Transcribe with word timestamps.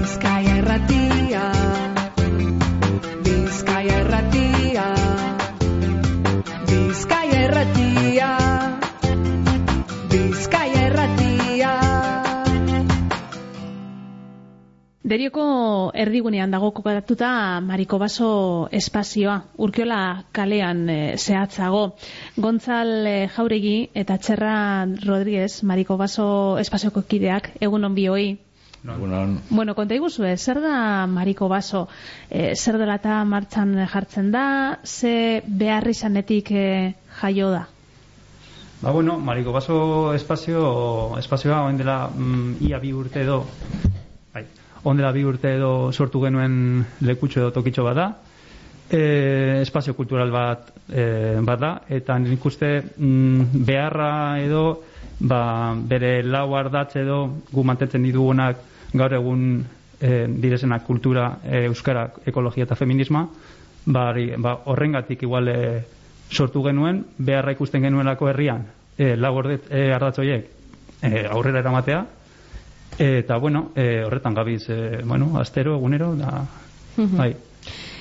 Bizkaia 0.00 0.52
erratia. 0.56 1.40
Bizkaia 3.24 3.98
erratia. 4.00 4.84
Bizkaia 6.70 7.40
erratia. 7.48 8.30
Bizkaia 10.08 10.86
erratia. 10.86 11.74
Derioko 15.04 15.44
erdigunean 15.92 16.56
dago 16.56 16.72
kokatuta 16.80 17.60
Mariko 17.60 18.00
Baso 18.00 18.32
espazioa, 18.72 19.38
urkiola 19.58 20.02
kalean 20.32 20.86
e, 20.88 21.00
zehatzago. 21.18 21.90
Gontzal 22.40 22.96
e, 23.04 23.16
Jauregi 23.36 23.78
eta 23.92 24.16
Txerra 24.16 24.58
Rodríguez, 25.04 25.58
Mariko 25.62 26.00
Baso 26.00 26.30
espazioko 26.56 27.04
kideak, 27.04 27.58
egun 27.60 27.84
on 27.84 28.00
bioi. 28.00 28.30
Egunon. 28.84 29.40
Bueno, 29.50 29.74
konta 29.76 29.94
iguzue, 29.94 30.36
zer 30.38 30.60
da 30.60 31.06
Mariko 31.06 31.48
Baso? 31.48 31.86
E, 32.30 32.54
zer 32.56 32.78
dela 32.80 32.96
eta 32.96 33.18
martxan 33.28 33.74
jartzen 33.92 34.30
da, 34.32 34.78
ze 34.84 35.42
behar 35.46 35.88
izanetik 35.88 36.50
e, 36.50 36.94
jaio 37.20 37.50
da? 37.52 37.66
Ba, 38.80 38.90
bueno, 38.96 39.18
Mariko 39.18 39.52
Baso 39.52 40.14
espazio, 40.14 41.18
espazioa 41.18 41.60
oen 41.66 41.76
dela 41.76 42.08
mm, 42.08 42.56
ia 42.64 42.80
bi 42.80 42.94
urte 42.96 43.20
edo, 43.20 43.42
bai, 44.32 44.46
oen 44.82 44.96
dela 44.96 45.12
bi 45.12 45.26
urte 45.28 45.52
edo 45.58 45.92
sortu 45.92 46.24
genuen 46.24 46.86
lekutxo 47.04 47.42
edo 47.42 47.50
tokitxo 47.52 47.84
bada, 47.84 48.14
e, 48.88 49.60
espazio 49.60 49.92
kultural 49.94 50.32
bat, 50.32 50.72
e, 50.88 51.36
bat 51.44 51.60
da, 51.60 51.74
eta 51.92 52.16
nik 52.18 52.46
uste 52.48 52.78
mm, 52.96 53.66
beharra 53.68 54.40
edo, 54.40 54.64
ba, 55.20 55.74
bere 55.74 56.22
lau 56.22 56.54
ardatz 56.56 56.96
edo 56.96 57.20
gu 57.52 57.64
mantentzen 57.64 58.02
ditugunak 58.02 58.64
gaur 58.92 59.14
egun 59.14 59.44
e, 60.00 60.26
direzenak 60.42 60.86
kultura, 60.86 61.38
e, 61.44 61.64
euskara, 61.68 62.08
ekologia 62.26 62.64
eta 62.64 62.78
feminisma, 62.78 63.26
ba, 63.86 64.04
ba, 64.38 64.54
horrengatik 64.72 65.22
igual 65.22 65.48
e, 65.48 65.58
sortu 66.30 66.62
genuen, 66.64 67.04
beharra 67.18 67.52
ikusten 67.52 67.84
genuelako 67.84 68.30
herrian, 68.30 68.64
e, 68.96 69.14
lau 69.16 69.34
ordet, 69.36 69.68
e, 69.70 69.90
ardatz 69.94 70.18
horiek 70.18 70.48
e, 71.02 71.26
aurrera 71.26 71.60
eramatea, 71.60 72.00
eta 73.00 73.36
bueno, 73.38 73.70
e, 73.76 74.02
horretan 74.04 74.34
gabiz, 74.34 74.64
e, 74.68 75.02
bueno, 75.04 75.32
astero, 75.40 75.76
egunero, 75.76 76.14
da, 76.16 76.44
bai. 76.96 77.34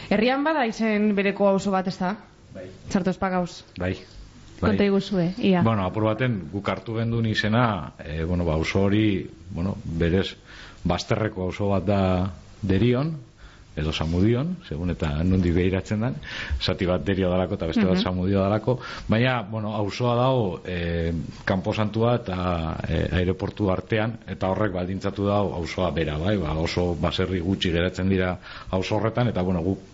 Herrian 0.10 0.44
bada 0.44 0.66
izen 0.66 1.12
bereko 1.16 1.52
auzo 1.52 1.72
bat 1.72 1.88
ez 1.88 2.00
da? 2.00 2.16
Bai. 2.56 2.66
Txarto 2.90 3.14
espagauz. 3.14 3.62
Bai. 3.78 3.94
Konta 4.60 4.86
iguzue, 4.86 5.32
ia. 5.38 5.64
Bueno, 5.64 5.86
apur 5.88 6.10
baten, 6.10 6.42
guk 6.52 6.70
hartu 6.70 6.98
gendun 7.00 7.26
izena, 7.30 7.94
e, 8.04 8.24
bueno, 8.24 8.46
ba, 8.46 8.58
auzo 8.60 8.84
hori, 8.88 9.24
bueno, 9.56 9.78
berez, 9.84 10.36
bazterreko 10.84 11.50
auzo 11.50 11.72
bat 11.74 11.88
da 11.88 12.02
derion, 12.62 13.16
edo 13.80 13.94
samudion, 13.96 14.56
segun 14.68 14.92
eta 14.92 15.12
nundi 15.24 15.52
behiratzen 15.56 16.02
den, 16.04 16.16
zati 16.60 16.88
bat 16.90 17.04
derio 17.06 17.30
dalako 17.32 17.56
eta 17.56 17.70
beste 17.70 17.86
bat 17.88 18.02
samudio 18.02 18.42
dalako, 18.44 18.80
baina, 19.08 19.40
bueno, 19.50 19.72
auzoa 19.78 20.16
dago 20.20 20.48
e, 20.68 21.14
kanposantua 21.48 22.16
eta 22.20 22.40
e, 22.88 23.04
aireportu 23.22 23.70
artean, 23.72 24.18
eta 24.28 24.50
horrek 24.52 24.76
baldintzatu 24.76 25.30
dago 25.30 25.54
auzoa 25.62 25.94
bera, 25.96 26.18
bai, 26.20 26.36
ba, 26.42 26.58
oso 26.60 26.92
baserri 27.00 27.40
gutxi 27.46 27.72
geratzen 27.76 28.12
dira 28.12 28.36
auzo 28.76 28.98
horretan, 29.00 29.32
eta, 29.32 29.46
bueno, 29.46 29.64
guk 29.64 29.88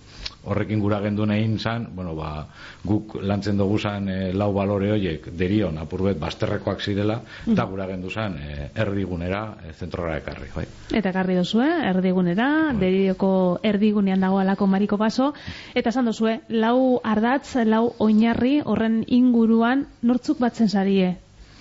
horrekin 0.46 0.80
gura 0.80 1.00
gendu 1.02 1.26
egin 1.26 1.58
zan, 1.60 1.88
bueno, 1.96 2.16
ba, 2.16 2.46
guk 2.84 3.18
lantzen 3.22 3.58
dugu 3.58 3.80
zan 3.80 4.10
e, 4.10 4.34
lau 4.34 4.52
balore 4.54 4.92
horiek 4.94 5.28
derion 5.34 5.78
apurbet 5.82 6.20
bazterrekoak 6.20 6.82
zirela, 6.82 7.20
eta 7.48 7.66
gura 7.66 7.88
gendu 7.90 8.10
zan 8.10 8.38
e, 8.38 8.70
erdigunera, 8.76 9.58
e, 9.66 9.74
zentrora 9.74 10.18
ekarri, 10.18 10.50
bai. 10.56 10.66
Eta 10.94 11.12
karri 11.16 11.36
dozue, 11.36 11.68
erdigunera, 11.90 12.74
derioko 12.80 13.60
erdigunean 13.64 14.22
dago 14.22 14.40
alako 14.40 14.68
mariko 14.68 14.98
baso, 15.02 15.34
eta 15.74 15.90
esan 15.90 16.06
dozue, 16.06 16.40
lau 16.50 17.02
ardatz, 17.04 17.56
lau 17.66 17.94
oinarri 18.00 18.60
horren 18.64 19.04
inguruan, 19.08 19.88
nortzuk 20.04 20.40
batzen 20.40 20.70
zarie, 20.70 21.16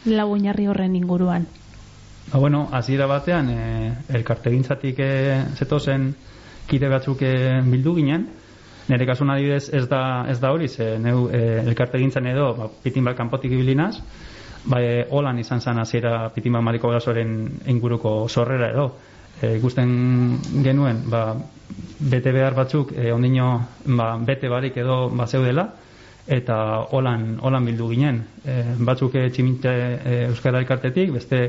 lau 0.05 0.31
oinarri 0.37 0.69
horren 0.69 0.97
inguruan. 0.97 1.49
Ba, 2.31 2.39
bueno, 2.39 2.69
hasiera 2.72 3.06
batean, 3.06 3.50
e, 3.50 3.93
elkartegintzatik 4.21 5.00
e, 5.00 5.12
zetozen 5.56 6.12
kide 6.69 6.89
batzuk 6.89 7.21
e, 7.25 7.34
bildu 7.65 7.97
ginen, 7.97 8.28
nire 8.89 9.06
kasun 9.06 9.31
adibidez 9.33 9.69
ez 9.72 9.87
da, 9.89 10.25
ez 10.28 10.39
da 10.41 10.53
hori, 10.53 10.69
ze 10.69 10.99
neu 10.99 11.28
e, 11.33 11.41
elkartegintzan 11.65 12.27
edo, 12.27 12.53
ba, 12.59 12.69
pitin 12.83 13.05
bat 13.05 13.17
kanpotik 13.17 13.53
ibilinaz, 13.53 13.97
ba, 14.65 14.81
e, 14.83 15.06
holan 15.11 15.39
izan 15.41 15.61
zan 15.61 15.81
hasiera 15.81 16.28
pitin 16.34 16.53
bat 16.53 16.62
mariko 16.62 16.91
gasoren 16.93 17.34
inguruko 17.67 18.28
sorrera 18.28 18.71
edo. 18.72 18.91
E, 19.41 19.56
ikusten 19.59 19.91
genuen, 20.65 21.05
ba, 21.11 21.25
bete 21.99 22.33
behar 22.33 22.55
batzuk, 22.55 22.93
e, 22.93 23.11
ondino, 23.12 23.49
ba, 23.87 24.15
bete 24.21 24.49
barik 24.49 24.77
edo 24.77 25.09
ba, 25.11 25.27
zeudela, 25.27 25.69
eta 26.27 26.56
holan, 26.93 27.39
holan 27.43 27.65
bildu 27.69 27.89
ginen. 27.93 28.22
E, 28.45 28.61
batzuk 28.84 29.16
e, 29.16 29.28
tximinte 29.31 29.72
e, 29.72 30.19
Euskara 30.28 30.61
elkartetik, 30.62 31.12
beste 31.12 31.41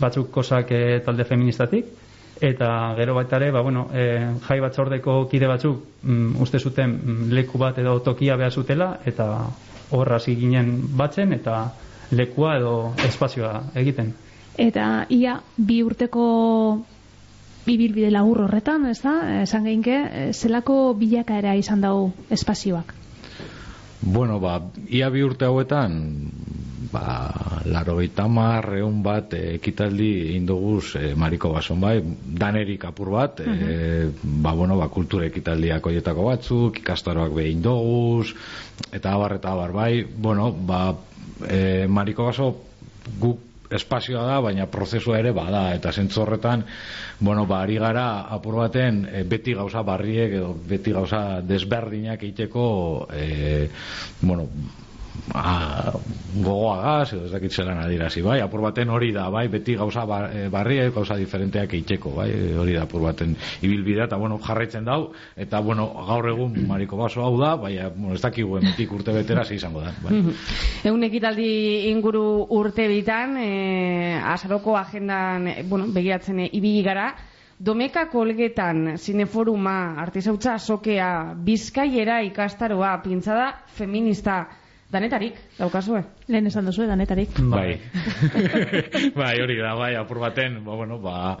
batzuk 0.00 0.30
kosak 0.32 0.72
e, 0.72 1.00
talde 1.04 1.26
feministatik, 1.28 1.90
eta 2.40 2.94
gero 2.96 3.14
baita 3.14 3.36
ere, 3.36 3.50
ba, 3.52 3.60
bueno, 3.60 3.88
e, 3.92 4.04
jai 4.46 4.58
batzordeko 4.60 5.26
kide 5.28 5.48
batzuk 5.50 5.82
mm, 6.02 6.40
uste 6.40 6.58
zuten 6.58 6.96
mm, 6.96 7.28
leku 7.36 7.58
bat 7.60 7.78
edo 7.78 7.98
tokia 8.00 8.36
behar 8.40 8.52
zutela, 8.52 8.94
eta 9.04 9.26
horra 9.90 10.16
hasi 10.16 10.36
ginen 10.36 10.72
batzen, 10.96 11.34
eta 11.36 11.66
lekua 12.10 12.56
edo 12.56 12.72
espazioa 13.06 13.60
egiten. 13.76 14.14
Eta 14.58 15.06
ia 15.08 15.36
bi 15.56 15.82
urteko 15.82 16.24
bibilbide 17.66 18.10
labur 18.10 18.46
horretan, 18.46 18.86
ez 18.90 18.98
da? 19.02 19.42
Esan 19.42 19.68
geinke, 19.68 19.96
eh, 20.00 20.32
zelako 20.32 20.94
bilakaera 20.98 21.54
izan 21.56 21.84
dago 21.84 22.10
espazioak. 22.30 22.94
Bueno, 24.00 24.40
ba, 24.40 24.62
ia 24.88 25.10
bi 25.12 25.22
urte 25.22 25.44
hauetan, 25.44 25.98
ba, 26.92 27.30
laro 27.70 27.96
mar, 28.28 28.72
egun 28.76 29.02
bat, 29.02 29.34
eh, 29.34 29.54
ekitaldi 29.54 30.36
indoguz 30.36 30.96
e, 30.96 31.14
mariko 31.14 31.52
bason 31.52 31.80
bai, 31.80 32.00
danerik 32.02 32.84
apur 32.84 33.10
bat, 33.10 33.40
e, 33.40 34.10
ba, 34.22 34.52
bueno, 34.52 34.76
ba, 34.76 34.88
kultura 34.88 35.26
ekitaldiak 35.26 35.86
oietako 35.86 36.24
batzuk, 36.30 36.80
ikastaroak 36.80 37.32
behin 37.34 37.62
doguz, 37.62 38.34
eta 38.92 39.14
abar, 39.14 39.38
eta 39.38 39.52
abar, 39.52 39.72
bai, 39.72 40.04
bueno, 40.04 40.50
ba, 40.52 40.94
e, 41.48 41.86
mariko 41.88 42.26
baso 42.26 42.50
guk 43.20 43.46
espazioa 43.70 44.24
da, 44.26 44.40
baina 44.42 44.66
prozesua 44.66 45.20
ere 45.20 45.30
bada, 45.32 45.70
eta 45.76 45.92
zentzu 45.92 46.24
horretan, 46.24 46.64
bueno, 47.20 47.46
ba, 47.46 47.62
ari 47.62 47.78
gara 47.78 48.26
apur 48.34 48.58
baten 48.64 49.04
e, 49.06 49.22
beti 49.22 49.54
gauza 49.54 49.84
barriek 49.86 50.34
edo 50.40 50.52
beti 50.68 50.92
gauza 50.96 51.40
desberdinak 51.46 52.22
egiteko 52.22 52.64
e, 53.14 53.68
bueno, 54.22 54.48
a, 55.34 55.92
gogoagaz, 56.34 57.12
edo 57.14 57.24
ez 57.26 57.32
dakit 57.32 57.52
zelan 57.52 57.80
adirazi, 57.82 58.22
bai, 58.22 58.38
apur 58.42 58.62
baten 58.62 58.90
hori 58.90 59.10
da, 59.14 59.26
bai, 59.32 59.46
beti 59.50 59.74
gauza 59.78 60.04
bar, 60.06 60.28
e, 60.34 60.48
barriek, 60.52 60.92
gauza 60.94 61.16
diferenteak 61.18 61.74
egiteko, 61.74 62.12
bai, 62.20 62.28
hori 62.58 62.76
da 62.76 62.84
apur 62.86 63.02
baten 63.02 63.34
ibilbidea, 63.62 64.06
eta 64.06 64.18
bueno, 64.20 64.38
jarraitzen 64.42 64.86
dau, 64.86 65.10
eta 65.36 65.60
bueno, 65.66 65.88
gaur 66.06 66.28
egun 66.30 66.54
mariko 66.68 66.98
baso 67.00 67.24
hau 67.26 67.34
da, 67.40 67.56
bai, 67.56 67.74
bueno, 67.96 68.14
ez 68.14 68.22
dakigu 68.22 68.60
emetik 68.60 68.92
urte 68.94 69.14
betera 69.16 69.44
izango 69.50 69.82
da, 69.82 69.94
bai. 70.04 70.20
Egun 70.90 71.02
ekitaldi 71.04 71.50
inguru 71.90 72.46
urte 72.56 72.86
bitan, 72.88 73.36
e, 73.40 74.14
azaroko 74.20 74.76
agendan, 74.78 75.50
bueno, 75.68 75.90
begiratzen 75.94 76.46
e, 76.46 76.48
ibili 76.60 76.86
gara, 76.86 77.10
Domeka 77.60 78.06
kolgetan, 78.08 78.94
zineforuma, 78.96 80.00
artizautza 80.00 80.54
sokea, 80.56 81.34
bizkaiera 81.44 82.22
ikastaroa, 82.24 82.94
pintzada 83.04 83.50
feminista, 83.76 84.46
danetarik, 84.90 85.36
daukazue? 85.58 86.02
Lehen 86.30 86.46
esan 86.50 86.66
duzu, 86.66 86.86
danetarik. 86.86 87.36
Bai. 87.50 87.78
bai, 89.20 89.34
hori 89.42 89.58
da, 89.60 89.74
bai, 89.78 89.94
apur 89.98 90.18
baten, 90.22 90.60
ba, 90.66 90.74
bueno, 90.74 90.98
ba, 90.98 91.38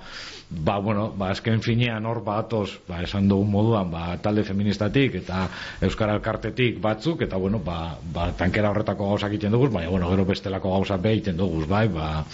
ba, 0.50 0.78
bueno, 0.78 1.08
ba, 1.18 1.30
azken 1.34 1.62
finean 1.62 2.06
hor 2.06 2.22
batoz, 2.26 2.80
ba, 2.88 3.02
esan 3.02 3.28
dugun 3.30 3.50
moduan, 3.50 3.90
ba, 3.90 4.16
talde 4.22 4.44
feministatik 4.46 5.18
eta 5.22 5.46
Euskara 5.82 6.14
Elkartetik 6.18 6.80
batzuk, 6.82 7.22
eta, 7.26 7.38
bueno, 7.42 7.58
ba, 7.64 7.96
ba, 8.14 8.30
tankera 8.38 8.70
horretako 8.70 9.10
gauzak 9.12 9.34
egiten 9.34 9.54
dugu, 9.54 9.70
baina, 9.74 9.90
bueno, 9.90 10.10
gero 10.10 10.26
bestelako 10.30 10.76
gauzak 10.76 11.02
be 11.02 11.14
egiten 11.18 11.38
dugu, 11.38 11.64
bai, 11.70 11.86
ba, 11.90 12.24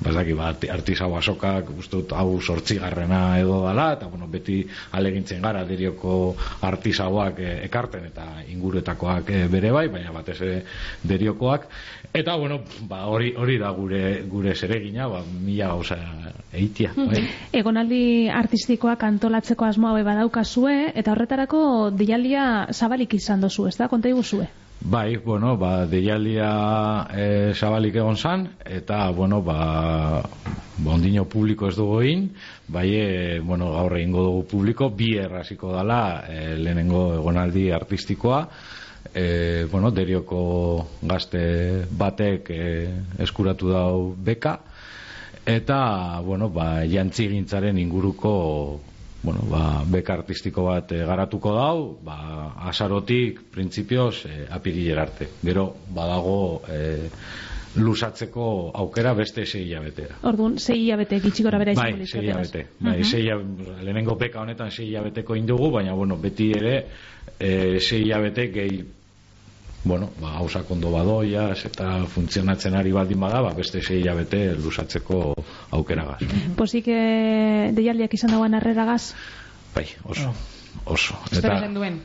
ba, 0.00 0.14
daki, 0.20 0.36
ba, 0.36 0.52
artizau 0.76 1.12
asokak, 1.16 1.72
uste 1.76 1.96
dut, 2.02 2.12
hau 2.16 2.40
sortzigarrena 2.40 3.38
edo 3.40 3.62
dala, 3.64 3.92
eta, 3.96 4.10
bueno, 4.12 4.28
beti 4.28 4.60
alegintzen 4.92 5.42
gara 5.42 5.64
derioko 5.64 6.36
artizauak 6.68 7.40
e, 7.40 7.52
ekarten 7.66 8.08
eta 8.10 8.26
inguruetakoak 8.52 9.32
e, 9.32 9.42
bere 9.52 9.72
bai, 9.74 9.86
baina 9.92 10.12
batez 10.14 10.38
ere 10.40 10.56
deriokoak, 11.04 11.68
eta, 12.12 12.36
bueno, 12.36 12.60
ba, 12.88 13.06
hori, 13.06 13.32
hori 13.36 13.58
da 13.58 13.70
gure, 13.76 14.22
gure 14.30 14.54
zeregina, 14.54 15.08
ba, 15.08 15.22
mila 15.22 15.68
gauza 15.74 15.98
eitia, 16.52 16.92
bai. 16.96 17.24
Egonaldi 17.56 18.28
artistikoak 18.32 19.02
antolatzeko 19.08 19.66
asmoa 19.68 19.96
bai 19.96 20.04
badaukazue, 20.06 20.76
eta 20.94 21.12
horretarako 21.12 21.90
deialdia 21.96 22.66
zabalik 22.72 23.18
izan 23.18 23.44
dozu, 23.44 23.68
ez 23.68 23.76
da? 23.76 23.90
Konta 23.92 24.08
iguzue? 24.12 24.48
Bai, 24.80 25.16
bueno, 25.16 25.56
ba, 25.56 25.86
deialdia 25.88 26.48
e, 27.10 27.52
zabalik 27.54 27.96
egon 27.96 28.16
zan, 28.16 28.46
eta, 28.64 29.08
bueno, 29.10 29.40
ba, 29.42 30.22
ba 30.22 30.92
ondino 30.92 31.24
publiko 31.24 31.70
ez 31.70 31.76
dugu 31.76 32.02
egin, 32.04 32.28
bai, 32.68 32.86
e, 32.94 33.40
bueno, 33.40 33.72
gaur 33.72 33.96
egingo 33.96 34.22
dugu 34.28 34.44
publiko, 34.52 34.90
bi 34.94 35.16
erraziko 35.18 35.72
dala 35.72 36.00
e, 36.28 36.54
lehenengo 36.60 37.06
egonaldi 37.16 37.70
artistikoa, 37.72 38.42
e, 39.14 39.66
bueno, 39.70 39.90
derioko 39.90 40.86
gazte 41.02 41.86
batek 41.90 42.50
e, 42.50 42.64
eskuratu 43.22 43.70
dau 43.70 44.14
beka, 44.16 44.58
eta, 45.46 46.20
bueno, 46.26 46.50
ba, 46.50 46.84
jantzigintzaren 46.84 47.78
inguruko 47.78 48.34
bueno, 49.26 49.42
ba, 49.50 49.82
beka 49.86 50.14
artistiko 50.20 50.68
bat 50.68 50.92
e, 50.94 51.00
garatuko 51.06 51.54
dau, 51.56 51.78
ba, 52.06 52.52
asarotik, 52.70 53.40
printzipioz, 53.50 54.26
e, 54.30 54.46
apiriller 54.54 55.00
arte. 55.02 55.26
Gero, 55.42 55.72
badago 55.90 56.62
e, 56.70 57.10
lusatzeko 57.76 58.72
aukera 58.74 59.12
beste 59.14 59.46
sei 59.46 59.64
hilabetera. 59.66 60.18
Orduan, 60.28 60.58
sei 60.58 60.80
hilabete 60.82 61.20
gitxiko 61.20 61.50
bera 61.50 61.74
Bai, 61.74 61.90
izango 61.92 62.06
sei 62.06 62.22
hilabete. 62.24 62.66
Bai, 62.80 62.98
sei 63.04 63.22
hilabete. 63.24 63.78
Lehenengo 63.84 64.16
beka 64.16 64.40
honetan 64.40 64.70
sei 64.70 64.88
hilabeteko 64.88 65.36
indugu, 65.36 65.70
baina, 65.78 65.94
bueno, 65.94 66.16
beti 66.16 66.50
ere, 66.56 66.76
e, 67.38 67.80
sei 67.80 68.02
hilabete 68.04 68.48
gehi 68.52 68.84
bueno, 69.86 70.10
ba, 70.18 70.32
hausak 70.40 70.70
ondo 70.74 70.90
badoiaz 70.90 71.60
eta 71.68 72.00
funtzionatzen 72.10 72.74
ari 72.74 72.90
baldin 72.90 73.20
bada, 73.22 73.38
ba, 73.44 73.52
beste 73.54 73.78
sei 73.86 74.00
hilabete 74.00 74.56
lusatzeko 74.58 75.20
aukeragaz. 75.78 76.24
Pozik 76.58 76.90
e, 76.90 77.70
deialdiak 77.76 78.16
izan 78.18 78.34
dagoen 78.34 78.58
arreragaz? 78.58 79.14
Bai, 79.76 79.86
oso. 80.10 80.32
Oso. 80.84 81.16
Espero 81.30 81.60
zen 81.60 81.74
duen. 81.74 82.00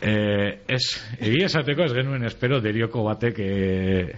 Eh, 0.00 0.62
ez, 0.68 0.84
egia 1.18 1.46
esateko 1.50 1.84
ez 1.84 1.92
genuen 1.94 2.24
espero 2.26 2.60
derioko 2.62 3.02
batek 3.06 3.38
eh, 3.42 4.14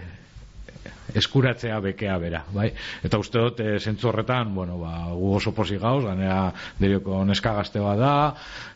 eskuratzea 1.15 1.79
bekea 1.83 2.17
bera, 2.21 2.43
bai? 2.53 2.71
Eta 3.03 3.19
uste 3.21 3.39
dut, 3.39 3.59
e, 3.59 3.77
zentzu 3.79 4.09
horretan, 4.11 4.53
bueno, 4.55 4.77
ba, 4.81 5.07
gu 5.13 5.35
oso 5.37 5.53
posi 5.55 5.77
gauz, 5.81 6.03
ganera 6.05 6.51
derioko 6.79 7.23
neska 7.25 7.53
gazte 7.53 7.79
da, 7.79 8.33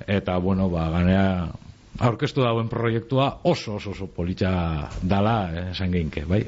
eta, 0.08 0.38
bueno, 0.40 0.70
ba, 0.70 0.90
ganera 0.90 1.52
aurkeztu 2.00 2.42
dauen 2.42 2.70
proiektua 2.70 3.42
oso 3.44 3.76
oso 3.76 3.92
oso 3.92 4.08
politxa 4.08 4.90
dala 5.04 5.36
eh, 5.52 5.66
esan 5.72 5.92
geinke, 5.92 6.26
bai? 6.26 6.46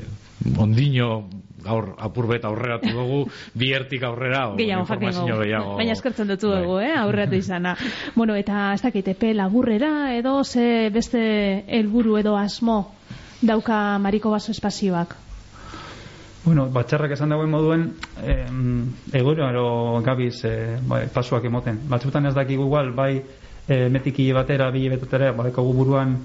Ondino 0.59 1.27
gaur 1.63 1.93
apurbet 2.03 2.43
aurreratu 2.45 2.91
dugu, 2.91 3.19
biertik 3.63 4.03
aurrera 4.03 4.47
o, 4.51 4.55
Gehiago 4.57 4.83
informazio 4.83 5.37
gehiago. 5.39 5.75
Baina 5.79 5.95
eskertzen 5.95 6.27
dutu 6.27 6.51
Bai. 6.51 6.61
dugu, 6.63 6.79
eh? 6.83 6.93
aurreatu 6.99 7.39
izana. 7.39 7.75
bueno, 8.19 8.35
eta 8.35 8.71
ez 8.73 8.81
dakit, 8.83 9.13
epe 9.15 9.33
laburrera 9.37 10.13
edo 10.17 10.41
ze 10.43 10.89
beste 10.93 11.21
helburu 11.67 12.17
edo 12.19 12.35
asmo 12.37 12.95
dauka 13.41 13.99
Mariko 13.99 14.31
Baso 14.31 14.51
espazioak. 14.51 15.15
Bueno, 16.43 16.67
batxarrak 16.75 17.13
esan 17.15 17.29
dagoen 17.31 17.49
moduen, 17.49 17.83
eh, 18.19 18.47
egoro 19.15 19.45
ero 19.47 20.01
gabiz 20.03 20.41
eh, 20.43 20.77
bai, 20.83 21.05
pasuak 21.13 21.45
emoten. 21.47 21.77
Batzutan 21.87 22.25
ez 22.27 22.33
dakigu 22.35 22.65
igual, 22.67 22.91
bai 22.91 23.13
eh, 23.67 23.87
metiki 23.89 24.25
batera, 24.35 24.69
bi 24.71 24.89
betotera, 24.91 25.31
bai 25.31 25.51
buruan 25.55 26.17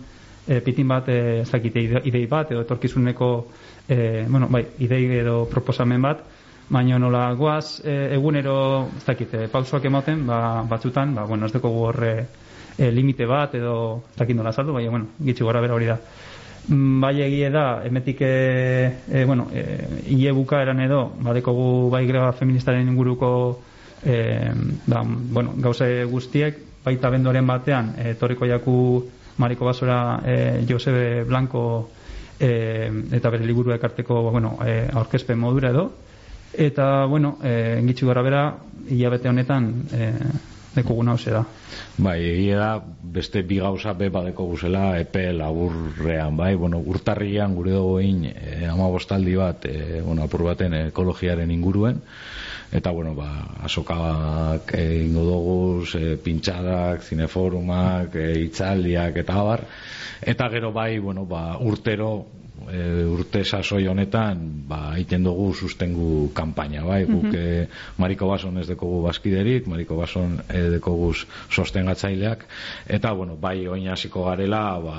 eh, 0.49 0.61
pitin 0.61 0.89
bat, 0.89 1.09
eh, 1.09 1.41
ez 1.43 1.51
dakit, 1.53 1.77
ide- 1.77 2.03
idei 2.05 2.27
bat, 2.27 2.51
edo 2.51 2.63
etorkizuneko, 2.67 3.29
eh, 3.89 4.27
bueno, 4.29 4.49
bai, 4.51 4.65
idei 4.79 5.05
edo 5.21 5.45
proposamen 5.49 6.03
bat, 6.03 6.25
baina 6.69 6.99
nola 6.99 7.33
goaz 7.35 7.81
eh, 7.85 8.11
egunero, 8.19 8.89
ez 8.97 9.05
dakit, 9.07 9.35
eh, 9.35 9.49
pausoak 9.49 9.85
emoten, 9.85 10.27
ba, 10.27 10.63
batzutan, 10.69 11.15
ba, 11.15 11.25
bueno, 11.31 11.47
ez 11.47 11.53
dekogu 11.53 11.85
horre 11.93 12.13
eh, 12.77 12.91
limite 12.91 13.25
bat, 13.27 13.55
edo 13.55 14.03
ez 14.11 14.17
dakit 14.19 14.37
nola 14.37 14.51
saldu, 14.53 14.73
baina, 14.75 14.91
bueno, 14.91 15.07
gitxi 15.23 15.45
gora 15.47 15.61
bera 15.63 15.75
hori 15.79 15.87
da. 15.87 16.01
Bai 16.69 17.23
egie 17.25 17.49
da, 17.49 17.81
emetik, 17.85 18.19
e, 18.21 18.99
e, 19.09 19.25
bueno, 19.25 19.47
e, 19.53 20.03
hile 20.13 20.33
bukaeran 20.37 20.81
edo, 20.85 21.15
badekogu 21.25 21.89
bai 21.89 22.03
greba 22.07 22.33
feministaren 22.37 22.91
inguruko, 22.91 23.31
e, 24.05 24.51
da, 24.85 25.01
bueno, 25.07 25.55
gauze 25.57 26.05
guztiek, 26.05 26.59
baita 26.85 27.09
bendoren 27.09 27.49
batean, 27.49 27.95
e, 27.97 28.13
torriko 28.21 28.45
jaku 28.45 28.77
Mariko 29.39 29.65
Basora 29.65 30.21
e, 30.27 30.67
Josebe 30.69 31.25
Blanco 31.25 31.89
e, 32.39 32.93
eta 33.17 33.31
bere 33.31 33.47
liburu 33.49 33.73
ekarteko, 33.73 34.21
bueno, 34.31 34.59
e, 34.61 34.91
aurkezpen 34.93 35.41
modura 35.41 35.73
edo, 35.73 35.89
eta, 36.53 37.07
bueno, 37.07 37.39
e, 37.43 37.81
gitxi 37.89 38.05
gara 38.13 38.23
bera, 38.23 38.45
hilabete 38.91 39.33
honetan, 39.33 39.73
e, 39.89 40.13
dekoguna 40.75 41.15
hause 41.17 41.33
da. 41.33 41.45
Bai, 41.99 42.19
egia 42.23 42.59
da, 42.59 42.71
beste 43.19 43.43
bi 43.47 43.59
gauza 43.63 43.95
be 43.99 44.09
badeko 44.13 44.47
guzela 44.51 44.99
epe 45.01 45.29
laburrean, 45.33 46.37
bai, 46.37 46.55
bueno, 46.57 46.79
urtarrian 46.79 47.55
gure 47.57 47.75
dugu 47.75 47.99
egin 48.03 48.25
e, 48.31 48.67
ama 48.69 48.89
bostaldi 48.93 49.37
bat, 49.39 49.67
e, 49.67 50.01
bueno, 50.05 50.25
apur 50.25 50.45
baten 50.47 50.77
ekologiaren 50.81 51.51
inguruen, 51.51 52.01
eta, 52.73 52.93
bueno, 52.93 53.15
ba, 53.19 53.29
asokak 53.67 54.75
egingo 54.79 55.25
dugu, 55.29 55.61
e, 55.99 56.17
pintxadak, 56.25 57.03
zineforumak, 57.03 58.15
e, 58.17 58.33
itzaldiak, 58.47 59.23
eta 59.25 59.39
abar, 59.43 59.65
eta 60.21 60.51
gero 60.53 60.73
bai, 60.73 60.99
bueno, 60.99 61.27
ba, 61.27 61.57
urtero, 61.59 62.13
e, 62.67 63.05
urte 63.09 63.45
sasoi 63.45 63.87
honetan 63.89 64.41
ba 64.69 64.95
egiten 64.97 65.25
dugu 65.27 65.53
sustengu 65.55 66.31
kanpaina 66.35 66.85
bai? 66.85 67.05
Guk 67.09 67.35
e, 67.35 67.67
Mariko 67.99 68.29
Bason 68.29 68.59
ez 68.59 68.67
dekogu 68.69 69.03
baskiderik 69.07 69.69
Mariko 69.71 69.97
Bason 69.97 70.39
e, 70.49 70.65
dekogu 70.79 71.13
sostengatzaileak. 71.51 72.45
Eta 72.87 73.13
bueno 73.13 73.37
bai 73.37 73.67
oin 73.69 73.89
hasiko 73.89 74.25
garela 74.29 74.79
ba 74.81 74.99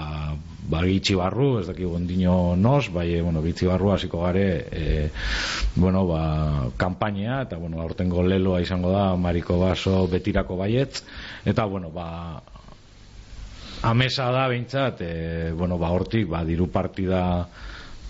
ba 0.70 0.84
barru 1.18 1.60
ez 1.60 1.68
dakigu 1.68 1.96
ondino 1.96 2.56
nos 2.56 2.90
bai 2.94 3.14
e, 3.16 3.22
bueno 3.22 3.42
gitxi 3.42 3.66
barru 3.66 3.92
hasiko 3.92 4.22
gare 4.22 4.66
e, 4.72 5.10
bueno 5.76 6.06
ba 6.08 6.70
kanpaina 6.78 7.42
eta 7.42 7.58
bueno 7.58 7.82
aurtengo 7.82 8.24
leloa 8.24 8.62
izango 8.62 8.92
da 8.92 9.16
Mariko 9.16 9.60
Baso 9.60 10.08
betirako 10.08 10.58
baietz. 10.58 11.04
Eta 11.46 11.66
bueno 11.66 11.90
ba 11.90 12.42
amesa 13.82 14.32
da 14.32 14.48
behintzat, 14.48 15.02
e, 15.02 15.52
bueno, 15.56 15.78
ba, 15.78 15.92
hortik, 15.96 16.28
ba, 16.28 16.44
diru 16.44 16.68
partida 16.72 17.48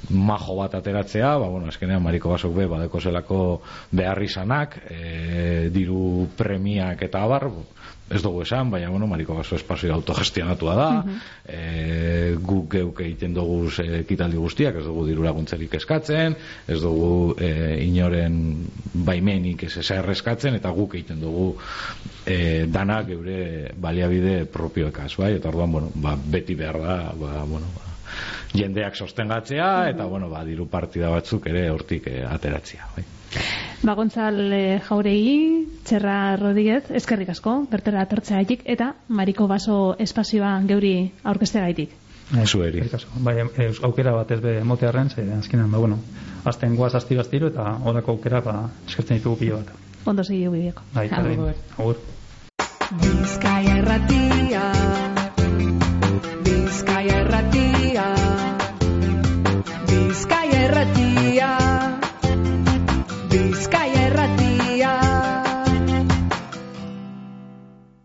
majo 0.10 0.56
bat 0.56 0.76
ateratzea, 0.80 1.36
ba, 1.38 1.48
bueno, 1.48 1.70
eskenean 1.70 2.04
Mariko 2.04 2.32
Basok 2.34 2.56
be, 2.56 2.66
badeko 2.72 3.02
zelako 3.02 3.40
behar 3.92 4.22
izanak, 4.24 4.80
e, 4.90 5.70
diru 5.74 6.28
premiak 6.38 7.04
eta 7.06 7.24
abar, 7.24 7.50
ez 8.10 8.22
dugu 8.24 8.42
esan, 8.42 8.72
baina, 8.72 8.90
bueno, 8.90 9.08
Mariko 9.08 9.36
Baso 9.38 9.56
espazio 9.56 9.94
autogestionatua 9.94 10.76
da, 10.76 10.90
e, 11.46 12.36
guk 12.42 12.72
geuk 12.74 13.02
egiten 13.06 13.36
dugu 13.38 13.70
ekitaldi 14.02 14.40
guztiak, 14.42 14.80
ez 14.82 14.86
dugu 14.88 15.06
diru 15.08 15.26
laguntzerik 15.26 15.76
eskatzen, 15.78 16.36
ez 16.68 16.80
dugu 16.82 17.36
e, 17.38 17.52
inoren 17.86 18.40
baimenik 18.94 19.68
ez 19.68 19.76
ezer 19.84 20.10
eskatzen, 20.16 20.58
eta 20.58 20.74
guk 20.74 20.98
egiten 20.98 21.22
dugu 21.22 21.52
e, 22.26 22.66
danak 22.72 23.12
geure 23.12 23.76
baliabide 23.78 24.42
propioekaz, 24.50 25.12
bai? 25.22 25.36
Eta 25.38 25.54
orduan, 25.54 25.78
bueno, 25.78 25.94
ba, 25.96 26.18
beti 26.18 26.58
behar 26.58 26.82
da, 26.82 26.98
ba, 27.14 27.44
bueno, 27.46 27.70
ba, 27.78 27.89
jendeak 28.54 28.96
sostengatzea, 28.96 29.90
eta, 29.94 30.06
bueno, 30.06 30.30
ba, 30.30 30.44
diru 30.46 30.68
partida 30.68 31.10
batzuk 31.14 31.48
ere 31.52 31.70
hortik 31.70 32.08
e, 32.08 32.24
ateratzea, 32.26 32.92
bai? 32.96 33.06
Ba, 33.84 33.94
Gontzal 33.96 34.40
eh, 34.54 34.82
Jauregi, 34.84 35.40
Txerra 35.86 36.36
Rodríguez, 36.38 36.90
eskerrik 37.00 37.30
asko, 37.36 37.56
bertera 37.72 38.02
atortzeagaitik, 38.04 38.66
eta 38.66 38.94
Mariko 39.08 39.48
Baso 39.48 39.96
espazioa 40.00 40.58
geuri 40.68 41.12
aurkesteagaitik. 41.24 41.96
Zueri. 42.46 42.84
Bai, 43.26 43.36
e, 43.58 43.70
aukera 43.84 44.14
bat 44.14 44.32
ez 44.32 44.40
be 44.42 44.60
motearren, 44.64 45.10
ze 45.10 45.26
azkenan, 45.34 45.72
ba, 45.72 45.78
bueno, 45.78 46.00
azten 46.46 46.76
guaz 46.76 46.94
astiro 46.96 47.22
astiro 47.22 47.48
eta 47.48 47.66
horako 47.84 48.18
aukera, 48.18 48.42
ba, 48.46 48.70
eskertzen 48.88 49.18
ditugu 49.18 49.38
pilo 49.44 49.62
bat. 49.62 49.74
Ondo 50.06 50.24
segi 50.24 50.48
bideoko. 50.48 50.84
Bai, 50.94 51.10
Agur. 51.12 51.54
Agur. 51.78 52.02
Bizkaia 53.02 53.78
erratia 53.84 55.09